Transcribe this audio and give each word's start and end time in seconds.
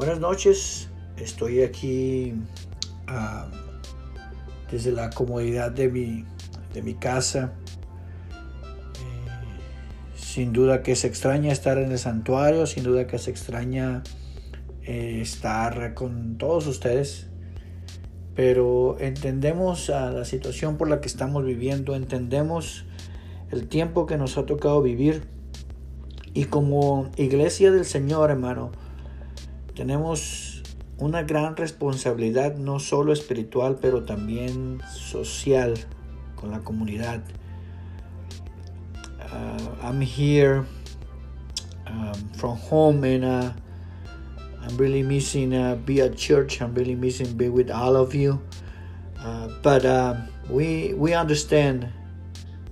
buenas 0.00 0.18
noches, 0.18 0.88
estoy 1.18 1.60
aquí 1.62 2.32
uh, 3.06 3.50
desde 4.72 4.92
la 4.92 5.10
comodidad 5.10 5.70
de 5.72 5.90
mi, 5.90 6.24
de 6.72 6.80
mi 6.80 6.94
casa. 6.94 7.52
Eh, 8.94 10.16
sin 10.16 10.54
duda 10.54 10.82
que 10.82 10.96
se 10.96 11.06
extraña 11.06 11.52
estar 11.52 11.76
en 11.76 11.92
el 11.92 11.98
santuario, 11.98 12.66
sin 12.66 12.84
duda 12.84 13.06
que 13.06 13.18
se 13.18 13.30
extraña 13.30 14.02
eh, 14.84 15.18
estar 15.20 15.92
con 15.92 16.38
todos 16.38 16.66
ustedes, 16.66 17.26
pero 18.34 18.96
entendemos 19.00 19.90
a 19.90 20.10
la 20.12 20.24
situación 20.24 20.78
por 20.78 20.88
la 20.88 21.02
que 21.02 21.08
estamos 21.08 21.44
viviendo, 21.44 21.94
entendemos 21.94 22.86
el 23.50 23.68
tiempo 23.68 24.06
que 24.06 24.16
nos 24.16 24.38
ha 24.38 24.46
tocado 24.46 24.80
vivir. 24.80 25.24
Y 26.32 26.46
como 26.46 27.10
iglesia 27.18 27.70
del 27.70 27.84
Señor, 27.84 28.30
hermano, 28.30 28.70
tenemos 29.74 30.62
una 30.98 31.22
gran 31.22 31.56
responsabilidad, 31.56 32.56
no 32.56 32.78
solo 32.78 33.12
espiritual, 33.12 33.78
pero 33.80 34.04
también 34.04 34.80
social 34.92 35.74
con 36.34 36.50
la 36.50 36.60
comunidad. 36.60 37.22
Uh, 39.20 39.86
I'm 39.86 40.00
here 40.00 40.66
um, 41.86 42.14
from 42.36 42.56
home 42.56 43.04
and 43.04 43.24
uh, 43.24 43.52
I'm 44.62 44.76
really 44.76 45.02
missing 45.02 45.54
uh, 45.54 45.76
be 45.76 46.00
at 46.00 46.16
church. 46.16 46.60
I'm 46.60 46.74
really 46.74 46.94
missing 46.94 47.36
be 47.36 47.48
with 47.48 47.70
all 47.70 47.96
of 47.96 48.14
you. 48.14 48.40
Uh, 49.18 49.48
but 49.62 49.84
uh, 49.84 50.16
we 50.48 50.94
we 50.94 51.14
understand 51.14 51.88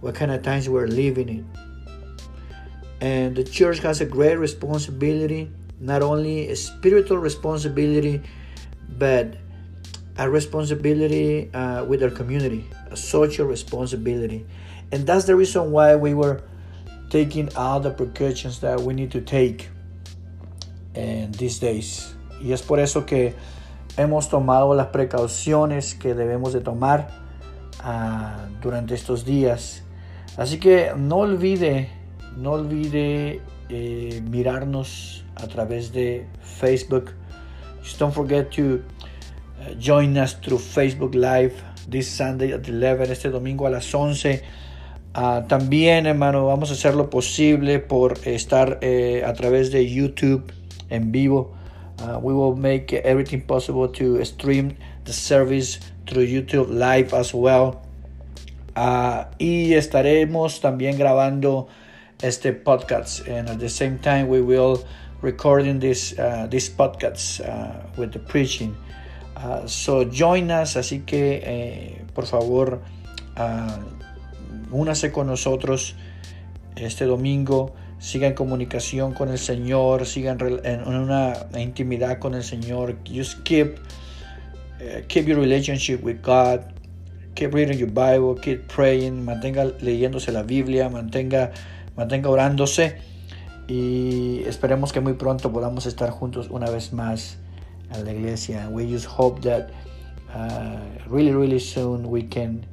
what 0.00 0.14
kind 0.14 0.30
of 0.30 0.42
times 0.42 0.68
we're 0.68 0.86
living 0.86 1.28
in. 1.28 1.50
And 3.00 3.36
the 3.36 3.44
church 3.44 3.78
has 3.80 4.00
a 4.00 4.04
great 4.04 4.36
responsibility, 4.36 5.50
not 5.80 6.02
only 6.02 6.50
a 6.50 6.56
spiritual 6.56 7.18
responsibility, 7.18 8.20
but 8.98 9.36
a 10.16 10.28
responsibility 10.28 11.50
uh, 11.54 11.84
with 11.84 12.02
our 12.02 12.10
community, 12.10 12.68
a 12.90 12.96
social 12.96 13.46
responsibility. 13.46 14.44
And 14.90 15.06
that's 15.06 15.26
the 15.26 15.36
reason 15.36 15.70
why 15.70 15.94
we 15.96 16.14
were 16.14 16.42
taking 17.10 17.54
all 17.56 17.80
the 17.80 17.90
precautions 17.90 18.60
that 18.60 18.80
we 18.80 18.94
need 18.94 19.10
to 19.12 19.20
take 19.20 19.68
in 20.94 21.30
these 21.32 21.58
days. 21.58 22.14
Y 22.42 22.52
es 22.52 22.62
por 22.62 22.80
eso 22.80 23.06
que 23.06 23.34
hemos 23.96 24.28
tomado 24.28 24.74
las 24.74 24.88
precauciones 24.88 25.94
que 25.94 26.14
debemos 26.14 26.52
de 26.52 26.60
tomar 26.60 27.10
uh, 27.84 28.60
durante 28.60 28.94
estos 28.94 29.24
días. 29.24 29.82
Así 30.36 30.58
que 30.58 30.92
no 30.96 31.18
olvide 31.18 31.90
no 32.38 32.52
olvide 32.52 33.40
eh, 33.68 34.22
mirarnos 34.30 35.24
a 35.34 35.46
través 35.48 35.92
de 35.92 36.26
Facebook. 36.40 37.12
Just 37.82 37.98
don't 37.98 38.14
forget 38.14 38.50
to 38.50 38.80
uh, 39.60 39.74
join 39.78 40.16
us 40.16 40.34
through 40.40 40.60
Facebook 40.60 41.14
Live 41.14 41.54
this 41.88 42.08
Sunday 42.08 42.52
at 42.52 42.68
11, 42.68 43.10
este 43.10 43.30
domingo 43.30 43.66
a 43.66 43.70
las 43.70 43.92
11. 43.92 44.42
Uh, 45.14 45.46
también, 45.48 46.06
hermano, 46.06 46.46
vamos 46.46 46.70
a 46.70 46.74
hacer 46.74 46.94
lo 46.94 47.10
posible 47.10 47.80
por 47.80 48.18
estar 48.24 48.78
eh, 48.82 49.24
a 49.26 49.32
través 49.32 49.72
de 49.72 49.88
YouTube 49.88 50.52
en 50.90 51.10
vivo. 51.10 51.54
Uh, 52.00 52.18
we 52.20 52.32
will 52.32 52.56
make 52.56 52.92
everything 53.04 53.40
possible 53.40 53.88
to 53.88 54.24
stream 54.24 54.76
the 55.04 55.12
service 55.12 55.80
through 56.06 56.24
YouTube 56.24 56.68
Live 56.70 57.12
as 57.14 57.34
well. 57.34 57.80
y 59.38 59.74
estaremos 59.74 60.60
también 60.60 60.96
grabando 60.96 61.66
este 62.22 62.52
podcast. 62.52 63.26
And 63.28 63.48
at 63.48 63.58
the 63.58 63.68
same 63.68 63.98
time 63.98 64.28
we 64.28 64.40
will 64.40 64.84
recording 65.22 65.80
this 65.80 66.18
uh, 66.18 66.46
this 66.50 66.68
podcast 66.68 67.40
uh, 67.40 67.86
with 67.96 68.12
the 68.12 68.18
preaching. 68.18 68.76
Uh, 69.36 69.66
so 69.66 70.04
join 70.04 70.50
us 70.50 70.76
así 70.76 71.06
que 71.06 71.40
eh, 71.44 72.04
por 72.14 72.26
favor 72.26 72.80
únase 74.72 75.12
con 75.12 75.26
nosotros 75.28 75.94
este 76.76 77.04
domingo. 77.04 77.74
Siga 78.00 78.28
en 78.28 78.34
comunicación 78.34 79.12
con 79.12 79.28
el 79.28 79.38
Señor 79.38 80.06
sigan 80.06 80.38
en 80.64 80.86
una 80.86 81.34
intimidad 81.56 82.18
con 82.18 82.34
el 82.34 82.44
Señor. 82.44 82.96
Just 83.04 83.42
keep 83.42 83.78
uh, 84.80 85.02
keep 85.08 85.26
your 85.26 85.38
relationship 85.38 86.02
with 86.02 86.20
God. 86.22 86.74
Keep 87.34 87.54
reading 87.54 87.78
your 87.78 87.90
Bible 87.90 88.34
keep 88.40 88.66
praying 88.66 89.24
mantenga 89.24 89.64
leyéndose 89.80 90.32
la 90.32 90.42
Biblia 90.42 90.88
mantenga 90.88 91.52
mantenga 91.98 92.30
orándose 92.30 92.96
y 93.66 94.42
esperemos 94.46 94.92
que 94.92 95.00
muy 95.00 95.14
pronto 95.14 95.52
podamos 95.52 95.84
estar 95.84 96.10
juntos 96.10 96.48
una 96.48 96.70
vez 96.70 96.92
más 96.92 97.36
en 97.92 98.04
la 98.04 98.12
iglesia. 98.12 98.68
We 98.70 98.86
just 98.88 99.06
hope 99.06 99.42
that 99.42 99.68
uh, 100.34 101.10
really, 101.10 101.32
really 101.32 101.60
soon 101.60 102.06
we 102.06 102.22
can 102.22 102.64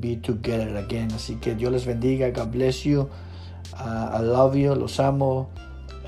be 0.00 0.16
together 0.16 0.76
again. 0.76 1.10
Así 1.12 1.36
que 1.36 1.54
Dios 1.54 1.72
les 1.72 1.86
bendiga. 1.86 2.30
God 2.30 2.50
bless 2.50 2.84
you. 2.84 3.08
Uh, 3.72 4.18
I 4.18 4.22
love 4.22 4.56
you. 4.56 4.74
Los 4.74 5.00
amo. 5.00 5.48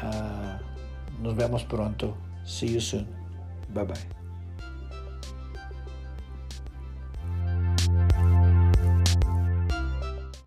Uh, 0.02 0.58
nos 1.22 1.34
vemos 1.34 1.64
pronto. 1.64 2.14
See 2.44 2.68
you 2.68 2.80
soon. 2.80 3.06
Bye 3.72 3.84
bye. 3.84 4.25